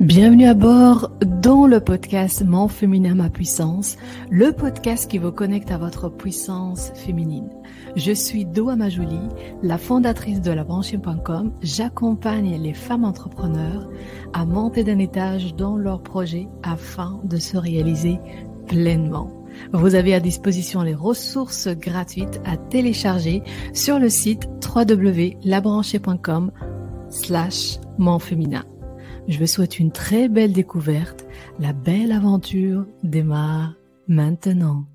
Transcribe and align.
Bienvenue 0.00 0.46
à 0.46 0.54
bord 0.54 1.10
dans 1.20 1.66
le 1.66 1.78
podcast 1.78 2.42
Mon 2.42 2.68
féminin, 2.68 3.14
ma 3.14 3.28
puissance, 3.28 3.98
le 4.30 4.50
podcast 4.50 5.10
qui 5.10 5.18
vous 5.18 5.30
connecte 5.30 5.70
à 5.70 5.76
votre 5.76 6.08
puissance 6.08 6.90
féminine. 6.94 7.50
Je 7.96 8.12
suis 8.12 8.46
Doa 8.46 8.76
Majouli, 8.76 9.20
la 9.62 9.76
fondatrice 9.76 10.40
de 10.40 10.52
labranchine.com. 10.52 11.52
J'accompagne 11.60 12.58
les 12.62 12.72
femmes 12.72 13.04
entrepreneurs 13.04 13.90
à 14.32 14.46
monter 14.46 14.84
d'un 14.84 14.98
étage 14.98 15.54
dans 15.54 15.76
leurs 15.76 16.02
projets 16.02 16.48
afin 16.62 17.20
de 17.24 17.36
se 17.36 17.58
réaliser 17.58 18.20
pleinement. 18.68 19.30
Vous 19.74 19.96
avez 19.96 20.14
à 20.14 20.20
disposition 20.20 20.80
les 20.80 20.94
ressources 20.94 21.68
gratuites 21.68 22.40
à 22.46 22.56
télécharger 22.56 23.42
sur 23.74 23.98
le 23.98 24.08
site 24.08 24.48
www.labranchée.com 24.64 26.52
slash. 27.10 27.78
Je 29.28 29.38
vous 29.38 29.46
souhaite 29.46 29.78
une 29.78 29.92
très 29.92 30.28
belle 30.28 30.52
découverte. 30.52 31.26
La 31.58 31.72
belle 31.72 32.12
aventure 32.12 32.86
démarre 33.02 33.74
maintenant. 34.08 34.86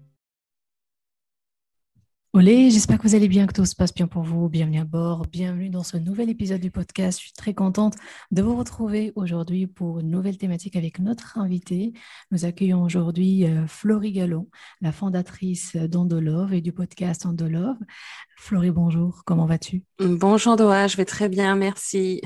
Olé, 2.34 2.70
j'espère 2.70 2.98
que 2.98 3.08
vous 3.08 3.16
allez 3.16 3.30
bien, 3.30 3.48
que 3.48 3.54
tout 3.54 3.64
se 3.64 3.78
passe 3.78 3.94
bien 3.94 4.08
pour 4.08 4.24
vous. 4.24 4.50
Bienvenue 4.50 4.82
à 4.82 4.84
bord, 4.84 5.26
bienvenue 5.32 5.70
dans 5.70 5.84
ce 5.84 5.96
nouvel 5.96 6.30
épisode 6.30 6.60
du 6.60 6.70
podcast. 6.70 7.18
Je 7.18 7.28
suis 7.28 7.34
très 7.34 7.54
contente 7.54 7.96
de 8.32 8.42
vous 8.42 8.58
retrouver 8.58 9.14
aujourd'hui 9.16 9.68
pour 9.68 10.02
une 10.02 10.10
nouvelle 10.10 10.38
thématique 10.38 10.76
avec 10.76 11.00
notre 11.00 11.38
invité. 11.38 11.94
Nous 12.32 12.44
accueillons 12.44 12.84
aujourd'hui 12.84 13.46
euh, 13.46 13.68
Florie 13.68 14.12
Gallon, 14.12 14.50
la 14.82 14.92
fondatrice 14.92 15.78
d'Andolove 15.78 16.54
et 16.54 16.60
du 16.60 16.74
podcast 16.74 17.26
Andolove. 17.26 17.78
Florie, 18.36 18.72
bonjour, 18.72 19.24
comment 19.26 19.46
vas-tu? 19.46 19.86
Bonjour 20.00 20.58
Doa, 20.58 20.88
je 20.88 20.98
vais 20.98 21.06
très 21.06 21.30
bien, 21.30 21.56
merci. 21.56 22.20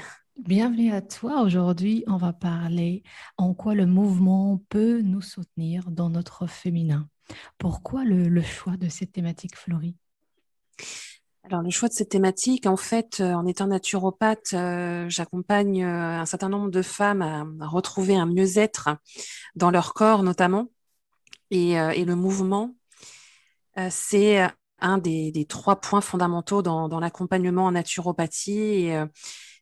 Bienvenue 0.45 0.93
à 0.93 1.01
toi. 1.01 1.41
Aujourd'hui, 1.41 2.05
on 2.07 2.15
va 2.15 2.31
parler 2.31 3.03
en 3.37 3.53
quoi 3.53 3.75
le 3.75 3.85
mouvement 3.85 4.63
peut 4.69 5.01
nous 5.01 5.19
soutenir 5.19 5.91
dans 5.91 6.09
notre 6.09 6.47
féminin. 6.47 7.09
Pourquoi 7.57 8.05
le, 8.05 8.41
choix 8.41 8.77
de 8.77 8.87
cette 8.87 9.11
thématique, 9.11 9.57
Florie? 9.57 9.97
Alors 11.43 11.61
le 11.61 11.69
choix 11.71 11.89
de 11.89 11.93
cette 11.93 12.09
thématique, 12.09 12.67
en 12.67 12.77
fait, 12.77 13.19
euh, 13.19 13.33
en 13.33 13.45
étant 13.45 13.67
naturopathe, 13.67 14.53
euh, 14.53 15.09
j'accompagne 15.09 15.83
euh, 15.83 16.19
un 16.21 16.25
certain 16.25 16.47
nombre 16.47 16.71
de 16.71 16.81
femmes 16.81 17.21
à, 17.21 17.67
retrouver 17.67 18.15
un 18.15 18.25
mieux-être 18.25 18.89
dans 19.55 19.71
leur 19.71 19.93
corps 19.93 20.23
notamment. 20.23 20.67
Et, 21.51 21.73
le 21.75 22.15
mouvement, 22.15 22.75
c'est 23.89 24.47
un 24.79 24.97
des, 24.99 25.45
trois 25.49 25.81
points 25.81 26.01
fondamentaux 26.01 26.61
dans, 26.61 26.99
l'accompagnement 26.99 27.65
en 27.65 27.71
naturopathie. 27.71 28.91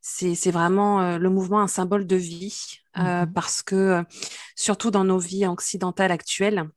C'est 0.02 0.52
vraiment 0.52 1.02
euh, 1.02 1.18
le 1.18 1.30
mouvement 1.30 1.62
un 1.62 1.68
symbole 1.68 2.08
de 2.08 2.16
vie 2.16 2.80
euh, 2.98 3.26
mmh 3.26 3.34
parce 3.34 3.62
que 3.62 3.76
euh, 3.76 4.04
surtout 4.56 4.90
dans 4.90 5.04
nos 5.04 5.20
vies 5.20 5.46
occidentales 5.46 6.12
actuelles, 6.12 6.70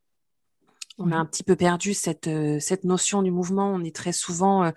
on 0.99 1.13
a 1.13 1.17
un 1.17 1.25
petit 1.25 1.45
peu 1.45 1.57
perdu 1.57 1.95
cette, 1.95 2.29
cette 2.61 2.85
notion 2.85 3.23
du 3.23 3.31
mouvement. 3.31 3.73
On 3.73 3.83
est 3.83 3.95
très 3.97 4.13
souvent 4.13 4.71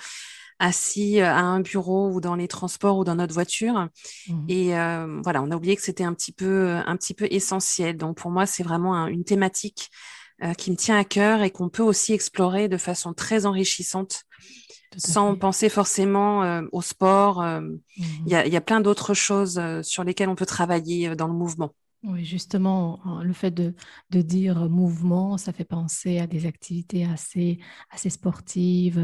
assis 0.58 1.20
à 1.20 1.42
un 1.42 1.60
bureau 1.60 2.12
ou 2.12 2.22
dans 2.22 2.36
les 2.36 2.48
transports 2.48 2.98
ou 2.98 3.04
dans 3.04 3.16
notre 3.16 3.34
voiture. 3.34 3.90
Mmh 4.30 4.46
Et 4.48 4.68
voilà, 5.22 5.42
on 5.44 5.52
a 5.52 5.56
oublié 5.58 5.76
que 5.76 5.82
c'était 5.82 6.06
un 6.06 6.14
petit 6.14 6.32
peu 6.32 6.78
un 6.86 6.96
petit 6.96 7.14
peu 7.14 7.28
essentiel. 7.30 7.98
Donc 7.98 8.16
pour 8.16 8.32
moi, 8.32 8.46
c'est 8.46 8.64
vraiment 8.64 9.08
une 9.08 9.26
thématique 9.26 9.90
qui 10.58 10.72
me 10.72 10.76
tient 10.76 10.98
à 10.98 11.04
cœur 11.04 11.42
et 11.42 11.52
qu'on 11.52 11.70
peut 11.70 11.84
aussi 11.84 12.14
explorer 12.14 12.68
de 12.68 12.78
façon 12.78 13.14
très 13.14 13.46
enrichissante 13.46 14.26
sans 14.98 15.36
penser 15.36 15.70
forcément 15.70 16.44
euh, 16.44 16.64
au 16.72 16.82
sport. 16.82 17.42
Euh, 17.42 17.62
mmh 17.62 17.80
il 18.26 18.32
y, 18.32 18.56
a, 18.56 18.62
plein 18.62 18.82
d'autres 18.82 19.14
choses 19.14 19.60
euh, 19.60 19.84
sur 19.84 20.04
lesquelles 20.04 20.30
on 20.30 20.36
peut 20.36 20.46
travailler 20.46 21.16
dans 21.16 21.28
le 21.28 21.34
mouvement. 21.34 21.74
Oui, 22.04 22.26
justement, 22.26 23.00
le 23.24 23.32
fait 23.32 23.52
de, 23.52 23.74
dire 24.10 24.70
mouvement, 24.70 25.38
ça 25.38 25.54
fait 25.54 25.64
penser 25.64 26.20
à 26.20 26.28
des 26.28 26.46
activités 26.46 27.06
assez, 27.06 27.60
assez 27.92 28.10
sportives, 28.10 29.02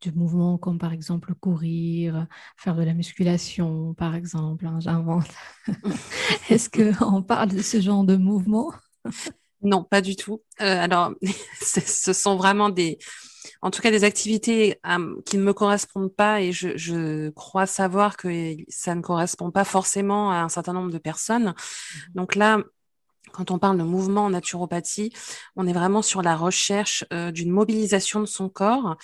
du 0.00 0.12
mouvement 0.12 0.58
comme 0.58 0.78
par 0.78 0.92
exemple 0.92 1.32
courir, 1.34 2.26
faire 2.56 2.74
de 2.74 2.82
la 2.82 2.92
musculation, 2.92 3.94
par 3.94 4.16
exemple, 4.16 4.66
hein, 4.66 4.78
j'invente. 4.80 5.28
Est-ce 6.50 6.68
qu'on 6.68 7.22
parle 7.22 7.50
de 7.50 7.62
ce 7.62 7.80
genre 7.80 8.02
de 8.02 8.16
mouvement? 8.16 8.72
Non, 9.64 9.82
pas 9.82 10.00
du 10.00 10.14
tout. 10.14 10.42
alors, 10.58 11.12
ce 11.60 12.12
sont 12.12 12.36
vraiment 12.36 12.68
des, 12.68 12.98
en 13.64 13.70
tout 13.70 13.80
cas 13.80 13.90
des 13.90 14.04
activités 14.04 14.78
euh, 14.86 15.16
qui 15.24 15.38
ne 15.38 15.42
me 15.42 15.54
correspondent 15.54 16.14
pas 16.14 16.42
et 16.42 16.52
je, 16.52 17.30
crois 17.30 17.66
savoir 17.66 18.18
que 18.18 18.56
ça 18.68 18.94
ne 18.94 19.00
correspond 19.00 19.50
pas 19.50 19.64
forcément 19.64 20.30
à 20.30 20.36
un 20.36 20.50
certain 20.50 20.74
nombre 20.74 20.90
de 20.90 20.98
personnes. 20.98 21.48
Mmh. 21.48 21.98
Donc 22.14 22.34
là, 22.34 22.58
quand 23.32 23.50
on 23.50 23.58
parle 23.58 23.78
de 23.78 23.82
mouvement 23.82 24.26
en 24.26 24.30
naturopathie, 24.30 25.12
on 25.56 25.66
est 25.66 25.72
vraiment 25.72 26.02
sur 26.02 26.20
la 26.20 26.36
recherche 26.36 27.04
euh, 27.12 27.30
d'une 27.30 27.50
mobilisation 27.50 28.20
de 28.20 28.26
son 28.26 28.50
corps 28.50 28.96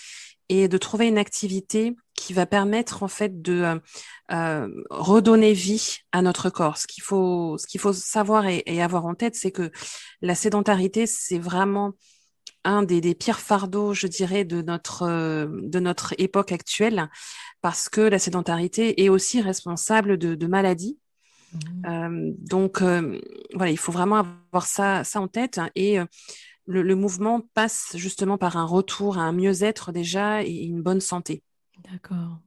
et 0.50 0.68
de 0.68 0.78
trouver 0.78 1.08
une 1.08 1.18
activité 1.18 1.96
qui 2.20 2.34
va 2.34 2.44
permettre 2.44 3.02
en 3.02 3.08
fait 3.08 3.40
de 3.40 3.80
euh, 4.30 4.68
redonner 4.90 5.54
vie 5.54 5.96
à 6.12 6.20
notre 6.20 6.50
corps. 6.50 6.76
Ce 6.76 6.86
qu'il 6.86 7.02
faut, 7.02 7.56
ce 7.56 7.66
qu'il 7.66 7.80
faut 7.80 7.94
savoir 7.94 8.46
et, 8.46 8.62
et, 8.66 8.82
avoir 8.82 9.06
en 9.06 9.14
tête, 9.14 9.34
c'est 9.34 9.50
que 9.50 9.70
la 10.20 10.34
sédentarité, 10.34 11.06
c'est 11.06 11.38
vraiment 11.38 11.94
un 12.64 12.82
des, 12.82 13.14
pires 13.14 13.40
fardeaux, 13.40 13.94
je 13.94 14.06
dirais, 14.06 14.44
de 14.44 14.60
notre, 14.60 15.02
euh, 15.02 15.46
de 15.62 15.80
notre 15.80 16.14
époque 16.18 16.52
actuelle, 16.52 17.08
parce 17.62 17.88
que 17.88 18.02
la 18.02 18.18
sédentarité 18.18 19.02
est 19.02 19.08
aussi 19.08 19.40
responsable 19.40 20.18
de, 20.18 20.46
maladies. 20.46 20.98
Mmh. 21.52 21.58
Euh, 21.86 22.32
donc, 22.38 22.82
euh, 22.82 23.18
voilà, 23.54 23.72
il 23.72 23.78
faut 23.78 23.92
vraiment 23.92 24.16
avoir 24.16 24.66
ça, 24.66 25.04
ça 25.04 25.20
en 25.22 25.28
tête. 25.28 25.58
Et 25.74 25.96
le, 26.66 26.94
mouvement 26.94 27.40
passe 27.54 27.92
justement 27.94 28.36
par 28.36 28.58
un 28.58 28.66
retour 28.66 29.18
à 29.18 29.22
un 29.22 29.32
mieux-être 29.32 29.90
déjà 29.90 30.42
et 30.42 30.52
une 30.52 30.82
bonne 30.82 31.00
santé. 31.00 31.42
D'accord. 31.88 32.40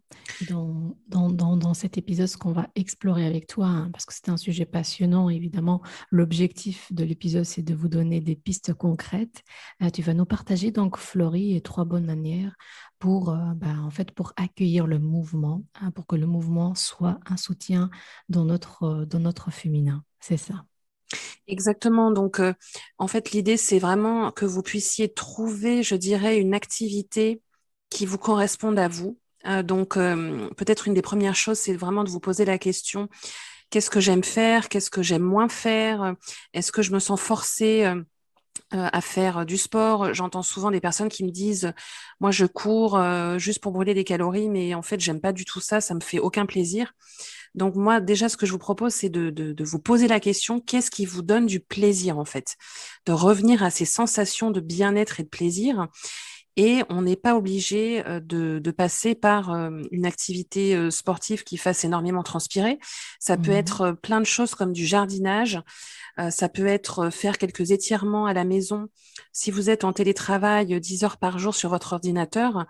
Dans, 0.47 1.73
cet 1.73 1.97
épisode, 1.97 2.27
ce 2.27 2.37
qu'on 2.37 2.51
va 2.51 2.67
explorer 2.75 3.25
avec 3.25 3.47
toi, 3.47 3.65
hein, 3.65 3.89
parce 3.91 4.05
que 4.05 4.13
c'est 4.13 4.29
un 4.29 4.37
sujet 4.37 4.65
passionnant, 4.65 5.29
évidemment, 5.29 5.81
l'objectif 6.11 6.91
de 6.93 7.03
l'épisode, 7.03 7.45
c'est 7.45 7.63
de 7.63 7.73
vous 7.73 7.87
donner 7.87 8.19
des 8.21 8.35
pistes 8.35 8.73
concrètes. 8.73 9.43
Euh, 9.81 9.89
tu 9.89 10.01
vas 10.01 10.13
nous 10.13 10.25
partager 10.25 10.71
donc, 10.71 10.97
Florie, 10.97 11.55
et 11.55 11.61
trois 11.61 11.85
bonnes 11.85 12.05
manières 12.05 12.55
pour, 12.99 13.29
euh, 13.29 13.53
en 13.63 13.89
fait, 13.89 14.11
pour 14.11 14.33
accueillir 14.35 14.85
le 14.87 14.99
mouvement, 14.99 15.63
hein, 15.81 15.91
pour 15.91 16.05
que 16.05 16.15
le 16.15 16.27
mouvement 16.27 16.75
soit 16.75 17.19
un 17.25 17.37
soutien 17.37 17.89
dans 18.29 18.45
notre, 18.45 18.83
euh, 18.83 19.51
féminin. 19.51 20.03
C'est 20.19 20.37
ça. 20.37 20.65
Exactement. 21.47 22.11
Donc, 22.11 22.41
en 22.97 23.07
fait, 23.07 23.31
l'idée, 23.31 23.57
c'est 23.57 23.79
vraiment 23.79 24.31
que 24.31 24.45
vous 24.45 24.61
puissiez 24.61 25.11
trouver, 25.11 25.83
je 25.83 25.95
dirais, 25.95 26.39
une 26.39 26.53
activité 26.53 27.41
qui 27.93 28.05
vous 28.07 28.17
corresponde 28.17 28.79
à 28.79 28.87
vous, 28.87 29.19
donc, 29.63 29.97
euh, 29.97 30.49
peut-être 30.57 30.87
une 30.87 30.93
des 30.93 31.01
premières 31.01 31.35
choses, 31.35 31.59
c'est 31.59 31.73
vraiment 31.73 32.03
de 32.03 32.09
vous 32.09 32.19
poser 32.19 32.45
la 32.45 32.57
question 32.57 33.09
qu'est-ce 33.69 33.89
que 33.89 33.99
j'aime 33.99 34.23
faire 34.23 34.69
Qu'est-ce 34.69 34.91
que 34.91 35.01
j'aime 35.01 35.23
moins 35.23 35.49
faire 35.49 36.15
Est-ce 36.53 36.71
que 36.71 36.83
je 36.83 36.91
me 36.91 36.99
sens 36.99 37.19
forcée 37.19 37.85
euh, 37.85 38.03
à 38.71 39.01
faire 39.01 39.47
du 39.47 39.57
sport? 39.57 40.13
J'entends 40.13 40.43
souvent 40.43 40.69
des 40.69 40.79
personnes 40.79 41.09
qui 41.09 41.23
me 41.23 41.31
disent 41.31 41.73
moi, 42.19 42.29
je 42.29 42.45
cours 42.45 43.01
juste 43.39 43.61
pour 43.63 43.71
brûler 43.71 43.95
des 43.95 44.03
calories, 44.03 44.47
mais 44.47 44.75
en 44.75 44.83
fait, 44.83 44.99
j'aime 44.99 45.19
pas 45.19 45.33
du 45.33 45.43
tout 45.43 45.59
ça. 45.59 45.81
Ça 45.81 45.95
me 45.95 46.01
fait 46.01 46.19
aucun 46.19 46.45
plaisir. 46.45 46.93
Donc 47.55 47.75
moi, 47.75 47.99
déjà, 47.99 48.29
ce 48.29 48.37
que 48.37 48.45
je 48.45 48.51
vous 48.51 48.59
propose, 48.59 48.93
c'est 48.93 49.09
de, 49.09 49.63
vous 49.63 49.79
poser 49.79 50.07
la 50.07 50.19
question, 50.19 50.59
qu'est-ce 50.59 50.89
qui 50.91 51.05
vous 51.05 51.21
donne 51.21 51.45
du 51.45 51.59
plaisir 51.59 52.17
en 52.17 52.25
fait? 52.25 52.55
De 53.05 53.11
revenir 53.11 53.63
à 53.63 53.69
ces 53.69 53.85
sensations 53.85 54.51
de 54.51 54.59
bien-être 54.59 55.19
et 55.19 55.23
de 55.23 55.29
plaisir 55.29 55.87
et 56.55 56.83
on 56.89 57.01
n'est 57.01 57.15
pas 57.15 57.35
obligé 57.35 58.03
de, 58.03 58.59
de, 58.59 58.71
passer 58.71 59.15
par 59.15 59.49
une 59.91 60.05
activité 60.05 60.91
sportive 60.91 61.43
qui 61.43 61.57
fasse 61.57 61.83
énormément 61.83 62.23
transpirer. 62.23 62.79
Ça 63.19 63.37
peut 63.37 63.51
mmh 63.51 63.55
être 63.55 63.91
plein 64.01 64.19
de 64.19 64.25
choses 64.25 64.55
comme 64.55 64.73
du 64.73 64.85
jardinage. 64.85 65.61
ça 66.29 66.49
peut 66.49 66.67
être 66.67 67.09
faire 67.09 67.37
quelques 67.37 67.71
étirements 67.71 68.25
à 68.25 68.33
la 68.33 68.45
maison. 68.45 68.87
Si 69.31 69.51
vous 69.51 69.69
êtes 69.69 69.83
en 69.83 69.93
télétravail 69.93 70.79
10 70.79 71.03
heures 71.03 71.17
par 71.17 71.39
jour 71.39 71.55
sur 71.55 71.69
votre 71.69 71.93
ordinateur, 71.93 72.65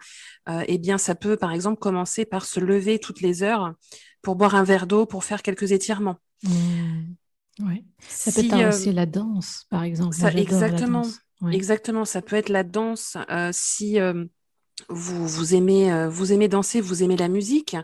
eh 0.48 0.78
bien, 0.78 0.98
ça 0.98 1.16
peut, 1.16 1.38
par 1.38 1.52
exemple, 1.52 1.80
commencer 1.80 2.26
par 2.26 2.46
se 2.46 2.60
lever 2.60 3.00
toutes 3.00 3.22
les 3.22 3.44
heures 3.44 3.74
pour 4.22 4.36
boire 4.36 4.56
un 4.56 4.64
verre 4.64 4.88
d'eau, 4.88 5.06
pour 5.06 5.24
faire 5.24 5.44
quelques 5.44 5.72
étirements. 5.72 6.18
Mmh. 6.44 7.14
Oui. 7.60 7.86
Ça 8.00 8.32
peut 8.32 8.46
être 8.46 8.70
aussi 8.70 8.92
la 8.92 9.06
danse, 9.06 9.66
par 9.70 9.84
exemple. 9.84 10.16
Ça, 10.16 10.32
exactement. 10.32 11.04
Exactement, 11.52 12.06
ça 12.06 12.22
peut 12.22 12.36
être 12.36 12.50
la 12.50 12.64
danse. 12.64 13.18
Euh, 13.30 13.50
si 13.52 14.00
euh, 14.00 14.26
vous, 14.90 15.28
vous, 15.28 15.56
aimez, 15.56 15.92
euh, 15.92 16.10
vous 16.10 16.32
aimez 16.32 16.48
danser, 16.48 16.82
vous 16.82 17.04
aimez 17.04 17.18
la 17.18 17.28
musique, 17.28 17.76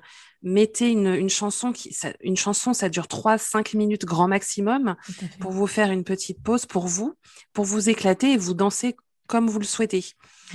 mettez 0.42 0.90
une, 0.92 1.14
une 1.14 1.30
chanson 1.30 1.72
qui 1.72 1.94
ça, 1.94 2.14
une 2.22 2.38
chanson 2.38 2.74
ça 2.74 2.88
dure 2.88 3.08
3 3.08 3.38
5 3.38 3.74
minutes 3.74 4.06
grand 4.06 4.30
maximum 4.30 4.96
pour 5.42 5.52
vous 5.52 5.68
faire 5.68 5.92
une 5.92 6.06
petite 6.06 6.42
pause 6.42 6.66
pour 6.66 6.88
vous 6.88 7.14
pour 7.52 7.66
vous 7.66 7.90
éclater 7.90 8.32
et 8.32 8.38
vous 8.38 8.54
danser 8.54 8.96
comme 9.28 9.50
vous 9.50 9.60
le 9.60 9.66
souhaitez. 9.66 10.06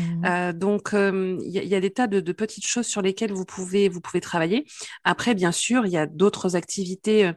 Mmh. 0.00 0.24
Euh, 0.24 0.52
donc, 0.52 0.90
il 0.94 1.48
y, 1.48 1.74
a 1.76 1.80
des 1.80 1.92
tas 1.92 2.08
de, 2.08 2.32
petites 2.32 2.66
choses 2.66 2.86
sur 2.86 3.02
lesquelles 3.02 3.30
vous 3.30 3.44
pouvez, 3.44 3.88
vous 3.88 4.00
pouvez 4.00 4.20
travailler. 4.20 4.66
Après, 5.04 5.34
bien 5.34 5.52
sûr, 5.52 5.86
il 5.86 5.92
y 5.92 5.96
a 5.96 6.06
d'autres 6.06 6.56
activités 6.56 7.30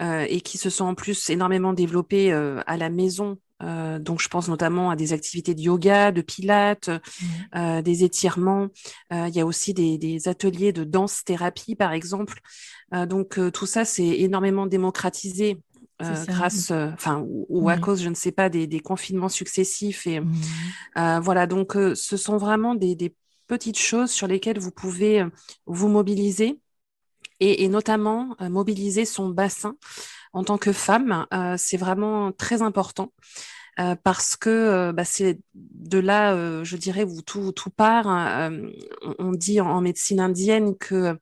et 0.00 0.40
qui 0.42 0.58
se 0.58 0.68
sont 0.68 0.84
en 0.84 0.94
plus 0.94 1.30
énormément 1.30 1.72
développées 1.72 2.32
à 2.32 2.76
la 2.76 2.90
maison 2.90 3.38
euh, 3.62 3.98
donc, 3.98 4.20
je 4.20 4.28
pense 4.28 4.48
notamment 4.48 4.90
à 4.90 4.96
des 4.96 5.12
activités 5.12 5.54
de 5.54 5.60
yoga, 5.60 6.12
de 6.12 6.22
pilates, 6.22 6.88
mmh. 6.88 7.26
euh, 7.56 7.82
des 7.82 8.04
étirements. 8.04 8.68
Euh, 9.12 9.28
il 9.28 9.34
y 9.34 9.40
a 9.40 9.46
aussi 9.46 9.74
des, 9.74 10.28
ateliers 10.28 10.72
de 10.72 10.84
danse-thérapie, 10.84 11.74
par 11.74 11.92
exemple. 11.92 12.40
donc, 12.92 13.38
tout 13.52 13.66
ça, 13.66 13.84
c'est 13.84 14.06
énormément 14.20 14.66
démocratisé 14.66 15.58
grâce, 16.00 16.70
enfin, 16.70 17.24
ou, 17.26 17.68
à 17.68 17.76
cause, 17.76 18.02
je 18.02 18.08
ne 18.08 18.14
sais 18.14 18.32
pas, 18.32 18.48
des, 18.48 18.80
confinements 18.80 19.28
successifs. 19.28 20.06
Et 20.06 20.20
mmh. 20.20 21.20
voilà, 21.20 21.46
donc, 21.46 21.74
ce 21.94 22.16
sont 22.16 22.36
vraiment 22.36 22.74
des, 22.74 23.14
petites 23.46 23.78
choses 23.78 24.10
sur 24.10 24.26
lesquelles 24.26 24.58
vous 24.58 24.70
pouvez 24.70 25.22
vous 25.66 25.88
mobiliser 25.88 26.58
et 27.40 27.68
notamment 27.68 28.36
mobiliser 28.40 29.04
son 29.04 29.28
bassin 29.28 29.76
en 30.34 30.42
tant 30.44 30.58
que 30.58 30.72
femme, 30.72 31.26
euh, 31.32 31.54
c'est 31.56 31.76
vraiment 31.76 32.32
très 32.32 32.60
important. 32.60 33.12
Euh, 33.80 33.96
parce 33.96 34.36
que 34.36 34.50
euh, 34.50 34.92
bah, 34.92 35.04
c'est 35.04 35.40
de 35.54 35.98
là, 35.98 36.62
je 36.62 36.76
dirais, 36.76 37.04
où 37.04 37.22
tout, 37.22 37.52
tout 37.52 37.70
part. 37.70 38.06
Hein, 38.06 38.60
on 39.18 39.32
dit 39.32 39.60
en, 39.60 39.80
médecine 39.80 40.20
indienne 40.20 40.76
que 40.76 41.18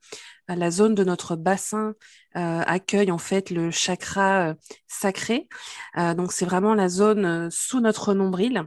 la 0.49 0.71
zone 0.71 0.95
de 0.95 1.05
notre 1.05 1.37
bassin 1.37 1.95
accueille 2.35 3.11
en 3.11 3.19
fait 3.19 3.51
le 3.51 3.71
chakra 3.71 4.55
sacré. 4.87 5.49
donc 5.97 6.33
c'est 6.33 6.45
vraiment 6.45 6.75
la 6.75 6.89
zone 6.89 7.51
sous 7.51 7.81
notre 7.81 8.13
nombril 8.15 8.65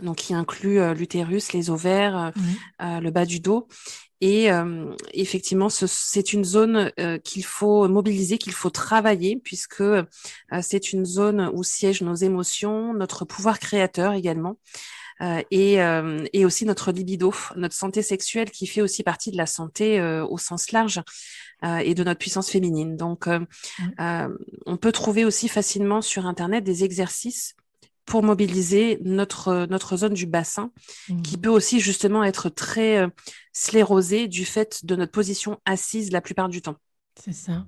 donc 0.00 0.16
qui 0.16 0.34
inclut 0.34 0.94
l'utérus, 0.94 1.52
les 1.52 1.70
ovaires, 1.70 2.32
le 2.78 3.10
bas 3.10 3.24
du 3.24 3.40
dos. 3.40 3.66
Et 4.20 4.50
euh, 4.50 4.94
effectivement, 5.12 5.68
c'est 5.68 6.32
une 6.32 6.44
zone 6.44 6.90
euh, 6.98 7.18
qu'il 7.18 7.44
faut 7.44 7.86
mobiliser, 7.88 8.38
qu'il 8.38 8.52
faut 8.52 8.70
travailler, 8.70 9.36
puisque 9.36 9.80
euh, 9.80 10.02
c'est 10.60 10.92
une 10.92 11.04
zone 11.04 11.50
où 11.54 11.62
siègent 11.62 12.02
nos 12.02 12.16
émotions, 12.16 12.94
notre 12.94 13.24
pouvoir 13.24 13.58
créateur 13.58 14.14
également, 14.14 14.56
et, 15.50 15.78
et, 16.32 16.44
aussi 16.44 16.64
notre 16.64 16.92
libido, 16.92 17.34
notre 17.56 17.74
santé 17.74 18.02
sexuelle, 18.02 18.52
qui 18.52 18.68
fait 18.68 18.82
aussi 18.82 19.02
partie 19.02 19.32
de 19.32 19.36
la 19.36 19.46
santé 19.46 20.00
au 20.00 20.38
sens 20.38 20.70
large. 20.70 21.02
et 21.64 21.92
de 21.92 22.04
notre 22.04 22.20
puissance 22.20 22.48
féminine. 22.48 22.96
Donc, 22.96 23.28
on 23.98 24.76
peut 24.76 24.92
trouver 24.92 25.24
aussi 25.24 25.48
facilement 25.48 26.02
sur 26.02 26.24
Internet 26.26 26.62
des 26.62 26.84
exercices 26.84 27.56
pour 28.08 28.22
mobiliser 28.22 28.98
notre, 29.02 29.66
notre 29.68 29.98
zone 29.98 30.14
du 30.14 30.26
bassin, 30.26 30.72
qui 31.22 31.36
mmh. 31.36 31.40
peut 31.42 31.50
aussi 31.50 31.78
justement 31.78 32.24
être 32.24 32.48
très 32.48 32.96
euh, 32.96 33.08
sclérosée 33.52 34.28
du 34.28 34.46
fait 34.46 34.84
de 34.86 34.96
notre 34.96 35.12
position 35.12 35.60
assise 35.66 36.10
la 36.10 36.22
plupart 36.22 36.48
du 36.48 36.62
temps. 36.62 36.76
C'est 37.20 37.32
ça. 37.32 37.66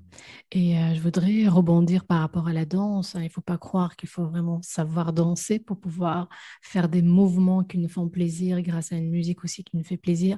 Et 0.53 0.77
euh, 0.77 0.95
je 0.95 1.01
voudrais 1.01 1.45
rebondir 1.49 2.05
par 2.05 2.21
rapport 2.21 2.47
à 2.47 2.53
la 2.53 2.63
danse. 2.63 3.15
Hein. 3.15 3.19
Il 3.19 3.25
ne 3.25 3.29
faut 3.29 3.41
pas 3.41 3.57
croire 3.57 3.97
qu'il 3.97 4.07
faut 4.07 4.25
vraiment 4.25 4.61
savoir 4.61 5.11
danser 5.11 5.59
pour 5.59 5.77
pouvoir 5.77 6.29
faire 6.61 6.87
des 6.87 7.01
mouvements 7.01 7.65
qui 7.65 7.77
nous 7.77 7.89
font 7.89 8.07
plaisir 8.07 8.61
grâce 8.61 8.93
à 8.93 8.95
une 8.95 9.09
musique 9.09 9.43
aussi 9.43 9.65
qui 9.65 9.75
nous 9.75 9.83
fait 9.83 9.97
plaisir. 9.97 10.37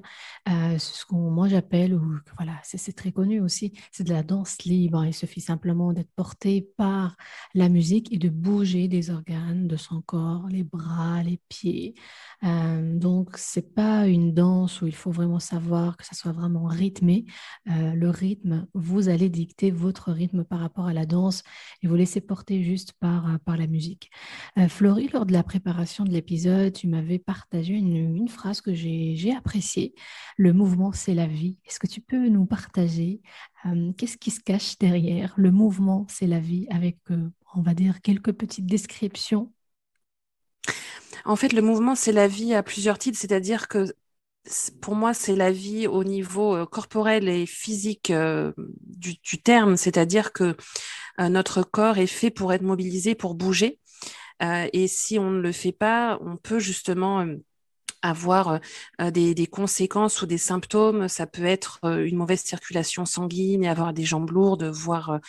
Euh, 0.49 0.79
ce 0.79 1.05
que 1.05 1.13
moi 1.13 1.47
j'appelle, 1.47 1.93
ou 1.93 2.17
voilà, 2.37 2.59
c'est 2.63 2.95
très 2.95 3.11
connu 3.11 3.39
aussi, 3.39 3.73
c'est 3.91 4.03
de 4.03 4.11
la 4.11 4.23
danse 4.23 4.63
libre. 4.63 5.05
Il 5.05 5.13
suffit 5.13 5.41
simplement 5.41 5.93
d'être 5.93 6.11
porté 6.15 6.67
par 6.75 7.15
la 7.53 7.69
musique 7.69 8.11
et 8.11 8.17
de 8.17 8.29
bouger 8.29 8.87
des 8.87 9.11
organes 9.11 9.67
de 9.67 9.77
son 9.77 10.01
corps, 10.01 10.47
les 10.49 10.63
bras, 10.63 11.21
les 11.21 11.39
pieds. 11.49 11.93
Euh, 12.43 12.97
donc, 12.97 13.29
c'est 13.35 13.75
pas 13.75 14.07
une 14.07 14.33
danse 14.33 14.81
où 14.81 14.87
il 14.87 14.95
faut 14.95 15.11
vraiment 15.11 15.39
savoir 15.39 15.97
que 15.97 16.05
ça 16.05 16.15
soit 16.15 16.31
vraiment 16.31 16.65
rythmé. 16.65 17.25
le 17.65 18.09
rythme, 18.09 18.67
vous 18.73 19.02
vous 19.03 19.09
allez 19.09 19.27
dicter 19.27 19.69
votre 19.69 20.13
rythme 20.13 20.45
par 20.45 20.59
rapport 20.59 20.87
à 20.87 20.93
la 20.93 21.05
danse 21.05 21.43
et 21.81 21.87
vous 21.87 21.95
laisser 21.95 22.21
porter 22.21 22.63
juste 22.63 22.93
par, 22.93 23.27
euh, 23.27 23.37
par 23.43 23.57
la 23.57 23.67
musique. 23.67 24.09
Euh, 24.57 24.69
Florie, 24.69 25.09
lors 25.11 25.25
de 25.25 25.33
la 25.33 25.43
préparation 25.43 26.05
de 26.05 26.11
l'épisode, 26.11 26.71
tu 26.71 26.87
m'avais 26.87 27.19
partagé 27.19 27.73
une, 27.73 28.29
phrase 28.29 28.61
que 28.61 28.73
j'ai 28.73 29.33
appréciée. 29.35 29.93
Le 30.37 30.53
mouvement, 30.53 30.93
c'est 30.93 31.13
la 31.13 31.27
vie. 31.27 31.57
Est-ce 31.65 31.79
que 31.79 31.87
tu 31.87 31.99
peux 31.99 32.29
nous 32.29 32.45
partager 32.45 33.21
euh, 33.65 33.91
qu'est-ce 33.97 34.17
qui 34.17 34.31
se 34.31 34.39
cache 34.39 34.77
derrière 34.77 35.33
Le 35.35 35.51
mouvement, 35.51 36.05
c'est 36.07 36.27
la 36.27 36.39
vie 36.39 36.65
avec, 36.69 36.97
on 37.55 37.61
va 37.61 37.73
dire, 37.73 38.01
quelques 38.01 38.31
petites 38.31 38.65
descriptions? 38.65 39.51
En 41.25 41.35
fait, 41.35 41.51
le 41.51 41.61
mouvement, 41.61 41.95
c'est 41.95 42.13
la 42.13 42.27
vie 42.29 42.53
à 42.53 42.63
plusieurs 42.63 42.97
titres, 42.97 43.17
c'est-à-dire 43.19 43.67
que 43.67 43.93
pour 44.81 44.95
moi, 44.95 45.13
c'est 45.13 45.35
la 45.35 45.51
vie 45.51 45.87
au 45.87 46.03
niveau 46.03 46.55
euh, 46.55 46.65
corporel 46.65 47.29
et 47.29 47.45
physique 47.45 48.09
euh, 48.11 48.51
du, 48.57 49.41
terme, 49.41 49.77
c'est-à-dire 49.77 50.33
que 50.33 50.55
euh, 51.19 51.29
notre 51.29 51.63
corps 51.63 51.97
est 51.97 52.07
fait 52.07 52.31
pour 52.31 52.53
être 52.53 52.61
mobilisé, 52.61 53.15
pour 53.15 53.35
bouger. 53.35 53.79
et 54.41 54.87
si 54.87 55.19
on 55.19 55.31
ne 55.31 55.39
le 55.39 55.51
fait 55.53 55.71
pas, 55.71 56.19
on 56.21 56.35
peut 56.35 56.59
justement 56.59 57.25
avoir 58.03 58.59
euh, 59.01 59.09
des, 59.09 59.33
des, 59.33 59.47
conséquences 59.47 60.21
ou 60.21 60.27
des 60.27 60.37
symptômes. 60.37 61.07
Ça 61.07 61.25
peut 61.25 61.45
être 61.45 61.79
euh, 61.85 62.05
une 62.05 62.17
mauvaise 62.17 62.41
circulation 62.41 63.05
sanguine 63.05 63.63
et 63.63 63.69
avoir 63.69 63.93
des 63.93 64.03
jambes 64.03 64.29
lourdes, 64.29 64.65
voire 64.65 65.19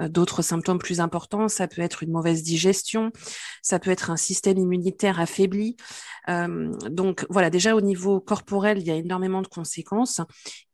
euh, 0.00 0.08
d'autres 0.08 0.42
symptômes 0.42 0.78
plus 0.78 1.00
importants. 1.00 1.46
Ça 1.48 1.68
peut 1.68 1.82
être 1.82 2.02
une 2.02 2.10
mauvaise 2.10 2.42
digestion. 2.42 3.12
Ça 3.60 3.78
peut 3.78 3.90
être 3.90 4.10
un 4.10 4.16
système 4.16 4.58
immunitaire 4.58 5.20
affaibli. 5.20 5.76
donc 6.90 7.26
voilà, 7.28 7.50
déjà 7.50 7.76
au 7.76 7.80
niveau 7.80 8.20
corporel, 8.20 8.78
il 8.78 8.86
y 8.86 8.90
a 8.90 8.94
énormément 8.94 9.42
de 9.42 9.48
conséquences. 9.48 10.20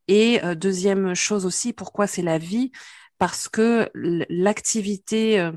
Et 0.07 0.39
deuxième 0.55 1.13
chose 1.13 1.45
aussi, 1.45 1.73
pourquoi 1.73 2.07
c'est 2.07 2.21
la 2.21 2.37
vie? 2.37 2.71
Parce 3.17 3.49
que 3.49 3.89
l'activité 3.93 5.51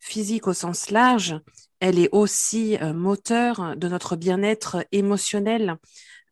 physique 0.00 0.48
au 0.48 0.52
sens 0.52 0.90
large, 0.90 1.40
elle 1.84 1.98
est 1.98 2.08
aussi 2.12 2.78
euh, 2.78 2.94
moteur 2.94 3.76
de 3.76 3.88
notre 3.88 4.16
bien-être 4.16 4.86
émotionnel. 4.90 5.76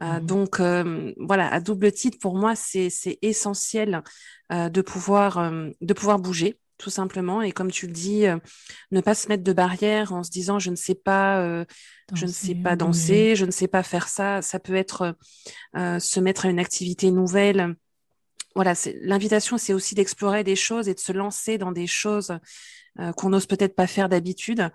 Euh, 0.02 0.18
mmh. 0.18 0.26
Donc 0.26 0.60
euh, 0.60 1.12
voilà, 1.18 1.52
à 1.52 1.60
double 1.60 1.92
titre, 1.92 2.16
pour 2.18 2.36
moi, 2.36 2.54
c'est 2.56 2.88
essentiel 3.20 4.02
de, 4.50 4.80
pouvoir, 4.80 5.52
de 5.80 5.92
pouvoir 5.94 6.18
bouger 6.18 6.58
tout 6.78 6.90
simplement. 6.90 7.42
Et 7.42 7.52
comme 7.52 7.70
tu 7.70 7.86
le 7.86 7.92
dis, 7.92 8.24
ne 8.90 9.00
pas 9.00 9.14
se 9.14 9.28
mettre 9.28 9.44
de 9.44 9.52
barrière 9.52 10.12
en 10.12 10.22
se 10.22 10.30
disant 10.30 10.58
je 10.58 10.70
ne 10.70 10.76
sais 10.76 10.94
pas, 10.94 11.64
je 12.12 12.26
ne 12.26 12.30
sais 12.30 12.54
pas 12.54 12.74
danser, 12.74 13.36
je 13.36 13.44
ne 13.46 13.50
sais 13.50 13.68
pas 13.68 13.82
faire 13.82 14.08
ça. 14.08 14.42
Ça 14.42 14.58
peut 14.58 14.74
être 14.74 15.16
se 15.74 16.20
mettre 16.20 16.46
à 16.46 16.50
une 16.50 16.58
activité 16.58 17.10
nouvelle. 17.10 17.76
Voilà, 18.54 18.74
l'invitation, 19.02 19.58
c'est 19.58 19.72
aussi 19.72 19.94
d'explorer 19.94 20.44
des 20.44 20.56
choses 20.56 20.88
et 20.88 20.94
de 20.94 21.00
se 21.00 21.12
lancer 21.12 21.58
dans 21.58 21.72
des 21.72 21.86
choses 21.86 22.38
euh, 23.00 23.10
qu'on 23.12 23.30
n'ose 23.30 23.46
peut-être 23.46 23.74
pas 23.74 23.86
faire 23.86 24.10
d'habitude. 24.10 24.68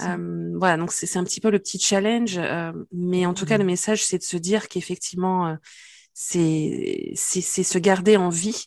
Euh, 0.00 0.52
voilà, 0.56 0.78
donc 0.78 0.90
c'est 0.90 1.18
un 1.18 1.24
petit 1.24 1.40
peu 1.40 1.50
le 1.50 1.58
petit 1.58 1.78
challenge, 1.78 2.38
euh, 2.38 2.72
mais 2.92 3.26
en 3.26 3.34
tout 3.34 3.44
cas 3.44 3.58
le 3.58 3.64
message 3.64 4.06
c'est 4.06 4.16
de 4.16 4.22
se 4.22 4.38
dire 4.38 4.68
qu'effectivement 4.68 5.54
c'est 6.14 7.12
c'est 7.14 7.42
se 7.42 7.78
garder 7.78 8.16
en 8.16 8.30
vie 8.30 8.64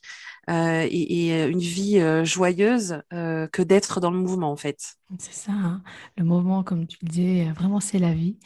et, 0.48 1.46
une 1.46 1.60
vie 1.60 2.00
joyeuse 2.24 3.02
que 3.10 3.62
d'être 3.64 4.02
dans 4.02 4.12
le 4.12 4.20
mouvement 4.20 4.52
en 4.52 4.56
fait. 4.56 4.98
C'est 5.20 5.34
ça, 5.34 5.52
hein. 5.52 5.84
le 6.18 6.24
mouvement 6.24 6.64
comme 6.64 6.88
tu 6.88 6.98
le 7.02 7.10
disais, 7.10 7.52
vraiment 7.52 7.80
c'est 7.80 8.00
la 8.00 8.14
vie. 8.14 8.38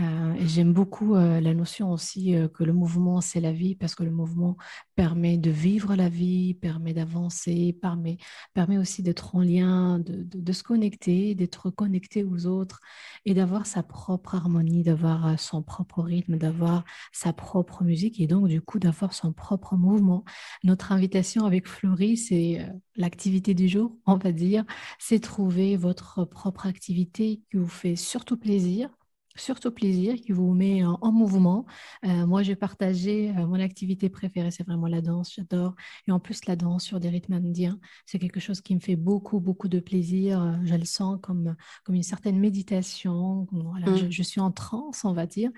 Euh, 0.00 0.34
et 0.34 0.48
j'aime 0.48 0.72
beaucoup 0.72 1.14
euh, 1.14 1.40
la 1.40 1.54
notion 1.54 1.92
aussi 1.92 2.34
euh, 2.34 2.48
que 2.48 2.64
le 2.64 2.72
mouvement, 2.72 3.20
c'est 3.20 3.40
la 3.40 3.52
vie, 3.52 3.76
parce 3.76 3.94
que 3.94 4.02
le 4.02 4.10
mouvement 4.10 4.56
permet 4.96 5.38
de 5.38 5.50
vivre 5.50 5.94
la 5.94 6.08
vie, 6.08 6.54
permet 6.54 6.92
d'avancer, 6.94 7.76
permet, 7.80 8.18
permet 8.54 8.76
aussi 8.76 9.04
d'être 9.04 9.36
en 9.36 9.42
lien, 9.42 10.00
de, 10.00 10.24
de, 10.24 10.52
se 10.52 10.64
connecter, 10.64 11.36
d'être 11.36 11.70
connecté 11.70 12.24
aux 12.24 12.46
autres 12.46 12.80
et 13.24 13.34
d'avoir 13.34 13.66
sa 13.66 13.84
propre 13.84 14.34
harmonie, 14.34 14.82
d'avoir 14.82 15.38
son 15.38 15.62
propre 15.62 16.02
rythme, 16.02 16.38
d'avoir 16.38 16.84
sa 17.12 17.32
propre 17.32 17.84
musique 17.84 18.20
et 18.20 18.26
donc 18.26 18.48
du 18.48 18.60
coup 18.60 18.80
d'avoir 18.80 19.12
son 19.12 19.32
propre 19.32 19.76
mouvement. 19.76 20.24
Notre 20.64 20.90
invitation 20.90 21.44
avec 21.46 21.68
Florie, 21.68 22.16
c'est 22.16 22.66
l'activité 22.96 23.54
du 23.54 23.68
jour, 23.68 23.96
on 24.06 24.16
va 24.16 24.32
dire, 24.32 24.64
c'est 24.98 25.20
trouver 25.20 25.76
votre 25.76 26.13
propre 26.22 26.66
activité 26.66 27.42
qui 27.50 27.56
vous 27.56 27.66
fait 27.66 27.96
surtout 27.96 28.36
plaisir 28.36 28.88
surtout 29.36 29.70
plaisir, 29.70 30.14
qui 30.14 30.32
vous 30.32 30.52
met 30.54 30.84
en, 30.84 31.12
mouvement. 31.12 31.66
Euh, 32.04 32.26
moi, 32.26 32.42
j'ai 32.42 32.56
partagé 32.56 33.30
euh, 33.30 33.46
mon 33.46 33.60
activité 33.60 34.08
préférée, 34.08 34.50
c'est 34.50 34.64
vraiment 34.64 34.86
la 34.86 35.00
danse, 35.00 35.34
j'adore. 35.34 35.74
Et 36.06 36.12
en 36.12 36.20
plus, 36.20 36.46
la 36.46 36.56
danse 36.56 36.84
sur 36.84 37.00
des 37.00 37.08
rythmes 37.08 37.34
indiens, 37.34 37.78
c'est 38.06 38.18
quelque 38.18 38.40
chose 38.40 38.60
qui 38.60 38.74
me 38.74 38.80
fait 38.80 38.96
beaucoup, 38.96 39.40
beaucoup 39.40 39.68
de 39.68 39.80
plaisir. 39.80 40.40
Euh, 40.40 40.52
je 40.64 40.74
le 40.74 40.84
sens 40.84 41.18
comme, 41.22 41.56
comme 41.84 41.94
une 41.94 42.02
certaine 42.02 42.38
méditation. 42.38 43.46
Voilà, 43.50 43.90
mm. 43.90 44.10
je, 44.10 44.22
suis 44.22 44.40
en 44.40 44.52
transe, 44.52 45.04
on 45.04 45.12
va 45.12 45.26
dire. 45.26 45.50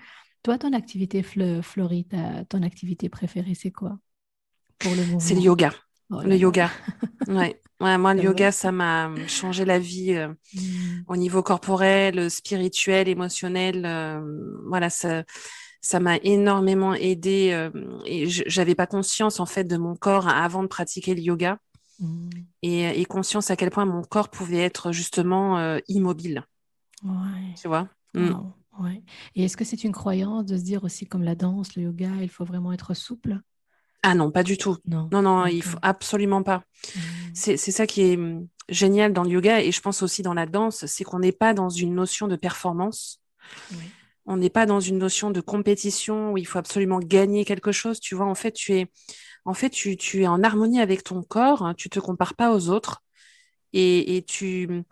Toi, 0.43 0.57
ton 0.57 0.73
activité, 0.73 1.23
Floride, 1.23 2.15
ton 2.49 2.63
activité 2.63 3.09
préférée, 3.09 3.53
c'est 3.53 3.71
quoi 3.71 3.99
pour 4.79 4.93
le 4.93 5.19
C'est 5.19 5.33
le 5.33 5.41
yoga. 5.41 5.71
Oh 6.09 6.21
le 6.21 6.35
yoga, 6.35 6.69
ouais. 7.27 7.59
Ouais, 7.79 7.97
moi, 7.99 8.15
le 8.15 8.23
yoga, 8.23 8.51
ça 8.51 8.71
m'a 8.71 9.11
changé 9.27 9.63
la 9.63 9.77
vie 9.77 10.13
euh, 10.13 10.29
mmh. 10.29 11.03
au 11.07 11.15
niveau 11.15 11.43
corporel, 11.43 12.31
spirituel, 12.31 13.07
émotionnel. 13.07 13.83
Euh, 13.85 14.59
voilà, 14.65 14.89
ça, 14.89 15.23
ça 15.81 15.99
m'a 15.99 16.17
énormément 16.17 16.95
aidé. 16.95 17.51
Euh, 17.51 17.69
et 18.05 18.27
j'avais 18.27 18.73
pas 18.73 18.87
conscience 18.87 19.39
en 19.39 19.45
fait 19.45 19.65
de 19.65 19.77
mon 19.77 19.95
corps 19.95 20.27
avant 20.27 20.63
de 20.63 20.67
pratiquer 20.67 21.13
le 21.13 21.21
yoga, 21.21 21.59
mmh. 21.99 22.29
et, 22.63 23.05
conscience 23.05 23.51
à 23.51 23.55
quel 23.55 23.69
point 23.69 23.85
mon 23.85 24.01
corps 24.01 24.29
pouvait 24.29 24.63
être 24.63 24.91
justement 24.91 25.77
immobile. 25.87 26.43
Ouais. 27.03 27.53
Tu 27.61 27.67
vois? 27.67 27.89
Mmh. 28.15 28.31
Ouais. 28.79 29.03
Et 29.35 29.43
est-ce 29.43 29.57
que 29.57 29.65
c'est 29.65 29.83
une 29.83 29.91
croyance 29.91 30.45
de 30.45 30.57
se 30.57 30.63
dire 30.63 30.83
aussi 30.83 31.05
comme 31.05 31.23
la 31.23 31.35
danse, 31.35 31.75
le 31.75 31.83
yoga, 31.83 32.09
il 32.21 32.29
faut 32.29 32.45
vraiment 32.45 32.73
être 32.73 32.95
souple? 32.95 33.39
Ah 34.03 34.13
non, 34.13 34.31
pas 34.31 34.43
du 34.43 34.57
tout. 34.57 34.77
Non, 34.85 35.09
non, 35.11 35.21
non 35.21 35.45
il 35.47 35.63
faut 35.63 35.79
absolument 35.81 36.43
pas. 36.43 36.63
Mmh. 36.95 36.99
C'est 37.33 37.57
ça 37.57 37.87
qui 37.87 38.01
est 38.13 38.17
mmh, 38.17 38.47
génial 38.69 39.13
dans 39.13 39.23
le 39.23 39.29
yoga 39.29 39.61
et 39.61 39.71
je 39.71 39.81
pense 39.81 40.01
aussi 40.01 40.21
dans 40.21 40.33
la 40.33 40.45
danse, 40.45 40.85
c'est 40.85 41.03
qu'on 41.03 41.19
n'est 41.19 41.31
pas 41.31 41.53
dans 41.53 41.69
une 41.69 41.95
notion 41.95 42.27
de 42.27 42.35
performance. 42.35 43.21
On 44.25 44.37
n'est 44.37 44.49
pas 44.49 44.65
dans 44.65 44.81
une 44.81 44.97
notion 44.97 45.31
de 45.31 45.39
compétition 45.39 46.33
où 46.33 46.37
il 46.37 46.45
faut 46.45 46.59
absolument 46.59 46.99
gagner 46.99 47.45
quelque 47.45 47.71
chose. 47.71 47.99
Tu 47.99 48.13
vois, 48.13 48.25
en 48.25 48.35
fait, 48.35 48.51
tu 48.51 48.73
es, 48.73 48.87
en 49.45 49.53
fait, 49.53 49.69
tu, 49.69 49.95
tu 49.95 50.23
es 50.23 50.27
en 50.27 50.43
harmonie 50.43 50.81
avec 50.81 51.03
ton 51.03 51.23
corps. 51.23 51.61
Hein, 51.61 51.73
tu 51.75 51.89
te 51.89 51.99
compares 51.99 52.33
pas 52.33 52.53
aux 52.53 52.69
autres 52.69 53.03
et, 53.71 54.17
et 54.17 54.23
tu, 54.23 54.83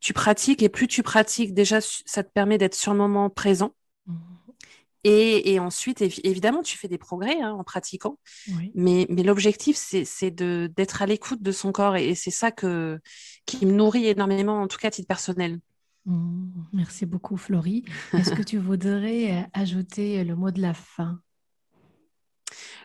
tu 0.00 0.12
pratiques. 0.12 0.62
Et 0.62 0.68
plus 0.68 0.86
tu 0.86 1.02
pratiques, 1.02 1.54
déjà, 1.54 1.80
ça 1.80 2.22
te 2.22 2.30
permet 2.30 2.58
d'être 2.58 2.74
sur 2.74 2.92
le 2.92 2.98
moment 2.98 3.30
présent. 3.30 3.74
Mmh. 4.06 4.14
Et, 5.04 5.60
ensuite, 5.60 6.00
évidemment, 6.00 6.62
tu 6.62 6.78
fais 6.78 6.88
des 6.88 6.96
progrès 6.96 7.38
hein, 7.40 7.52
en 7.52 7.62
pratiquant. 7.62 8.18
Mais, 8.74 9.06
l'objectif, 9.10 9.76
c'est 9.76 10.30
d'être 10.30 11.02
à 11.02 11.06
l'écoute 11.06 11.42
de 11.42 11.52
son 11.52 11.72
corps. 11.72 11.96
Et, 11.96 12.14
c'est 12.14 12.30
ça 12.30 12.50
que, 12.50 12.98
qui 13.44 13.66
me 13.66 13.72
nourrit 13.72 14.06
énormément, 14.06 14.62
en 14.62 14.68
tout 14.68 14.78
cas 14.78 14.88
à 14.88 14.90
titre 14.90 15.08
personnel. 15.08 15.60
Mmh, 16.06 16.64
merci 16.72 17.06
beaucoup, 17.06 17.36
Florie. 17.36 17.84
Est-ce 18.12 18.32
que 18.32 18.42
tu 18.42 18.58
voudrais 18.58 19.32
euh, 19.32 19.42
ajouter 19.52 20.22
le 20.24 20.36
mot 20.36 20.50
de 20.50 20.60
la 20.60 20.74
fin? 20.74 21.20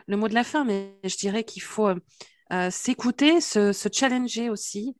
Le 0.06 0.16
mot 0.16 0.28
de 0.28 0.34
la 0.34 0.44
fin, 0.44 0.64
mais 0.64 0.98
je 1.04 1.16
dirais 1.16 1.44
qu'il 1.44 1.62
faut 1.62 1.88
euh, 1.88 2.00
euh, 2.52 2.70
s'écouter, 2.70 3.40
se, 3.40 3.72
challenger 3.92 4.50
aussi 4.50 4.96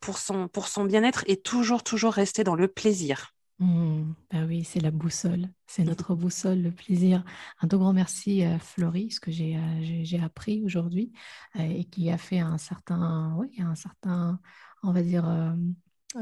pour 0.00 0.18
son, 0.18 0.48
pour 0.48 0.68
son 0.68 0.84
bien-être 0.84 1.24
et 1.26 1.40
toujours, 1.40 1.82
toujours 1.82 2.12
rester 2.12 2.44
dans 2.44 2.54
le 2.54 2.68
plaisir. 2.68 3.35
Mmh. 3.58 4.12
bah 4.30 4.44
oui, 4.46 4.64
c'est 4.64 4.80
la 4.80 4.90
boussole, 4.90 5.48
c'est 5.66 5.82
mmh. 5.82 5.86
notre 5.86 6.14
boussole, 6.14 6.60
le 6.60 6.70
plaisir. 6.72 7.24
Un 7.60 7.68
tout 7.68 7.78
grand 7.78 7.94
merci 7.94 8.42
à 8.42 8.58
Florie, 8.58 9.10
ce 9.10 9.18
que 9.18 9.30
j'ai 9.30 9.56
euh, 9.56 10.22
appris 10.22 10.62
aujourd'hui 10.62 11.10
euh, 11.56 11.62
et 11.62 11.84
qui 11.84 12.10
a 12.10 12.18
fait 12.18 12.38
un 12.38 12.58
certain, 12.58 13.34
oui, 13.38 13.50
un 13.58 13.74
certain, 13.74 14.40
on 14.82 14.92
va 14.92 15.02
dire, 15.02 15.26
euh, 15.26 15.54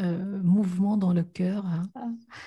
euh, 0.03 0.43
mouvement 0.43 0.97
dans 0.97 1.13
le 1.13 1.23
cœur, 1.23 1.65
hein. 1.67 1.83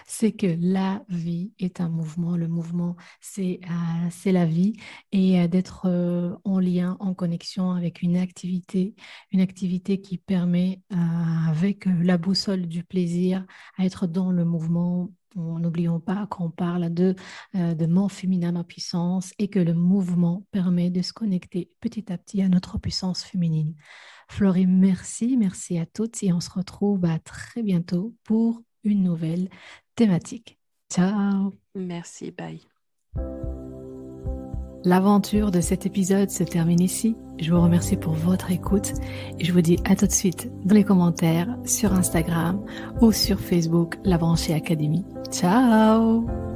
c'est 0.05 0.33
que 0.33 0.57
la 0.59 1.03
vie 1.07 1.53
est 1.59 1.79
un 1.79 1.87
mouvement. 1.87 2.35
Le 2.35 2.47
mouvement, 2.47 2.95
c'est 3.21 3.59
euh, 3.63 4.07
c'est 4.11 4.31
la 4.31 4.45
vie 4.45 4.73
et 5.11 5.39
euh, 5.39 5.47
d'être 5.47 5.87
en 6.43 6.59
lien, 6.59 6.97
en 6.99 7.13
connexion 7.13 7.71
avec 7.71 8.01
une 8.01 8.17
activité, 8.17 8.95
une 9.31 9.39
activité 9.39 10.01
qui 10.01 10.17
permet, 10.17 10.81
avec 11.47 11.85
la 11.85 12.17
boussole 12.17 12.67
du 12.67 12.83
plaisir, 12.83 13.45
à 13.77 13.85
être 13.85 14.07
dans 14.07 14.31
le 14.31 14.43
mouvement. 14.45 15.09
N'oublions 15.35 15.99
pas 15.99 16.25
qu'on 16.27 16.49
parle 16.49 16.91
de, 16.91 17.15
de 17.53 17.85
mon 17.85 18.09
féminin, 18.09 18.53
ma 18.53 18.63
puissance, 18.63 19.33
et 19.37 19.49
que 19.49 19.59
le 19.59 19.75
mouvement 19.75 20.45
permet 20.51 20.89
de 20.89 21.03
se 21.03 21.13
connecter 21.13 21.69
petit 21.79 22.11
à 22.11 22.17
petit 22.17 22.41
à 22.41 22.49
notre 22.49 22.79
puissance 22.79 23.23
féminine. 23.23 23.75
Florie, 24.29 24.67
merci, 24.67 25.37
merci 25.37 25.77
à 25.77 25.85
toutes 25.85 26.21
et 26.23 26.33
on 26.33 26.39
se 26.39 26.49
retrouve 26.49 27.05
à 27.05 27.19
très 27.19 27.63
bientôt 27.63 28.13
pour 28.23 28.61
une 28.83 29.03
nouvelle 29.03 29.49
thématique. 29.95 30.57
Ciao. 30.91 31.53
Merci, 31.75 32.31
bye. 32.31 32.61
L'aventure 34.83 35.51
de 35.51 35.59
cet 35.59 35.85
épisode 35.85 36.29
se 36.29 36.43
termine 36.43 36.79
ici. 36.79 37.15
Je 37.39 37.51
vous 37.51 37.61
remercie 37.61 37.97
pour 37.97 38.13
votre 38.13 38.51
écoute 38.51 38.93
et 39.37 39.43
je 39.43 39.51
vous 39.51 39.61
dis 39.61 39.77
à 39.83 39.95
tout 39.95 40.07
de 40.07 40.11
suite 40.11 40.49
dans 40.63 40.75
les 40.75 40.83
commentaires 40.83 41.57
sur 41.65 41.93
Instagram 41.93 42.63
ou 43.01 43.11
sur 43.11 43.39
Facebook 43.39 43.97
La 44.05 44.17
Branchée 44.17 44.53
Académie. 44.53 45.05
Ciao 45.29 46.46